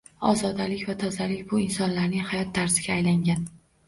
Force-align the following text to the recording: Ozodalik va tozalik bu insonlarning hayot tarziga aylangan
Ozodalik 0.27 0.79
va 0.91 0.95
tozalik 1.03 1.43
bu 1.51 1.59
insonlarning 1.63 2.23
hayot 2.31 2.49
tarziga 2.57 2.97
aylangan 2.97 3.45